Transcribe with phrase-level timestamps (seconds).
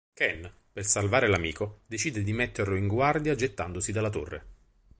[0.15, 4.45] Ken, per salvare l'amico, decide di metterlo in guardia gettandosi dalla torre.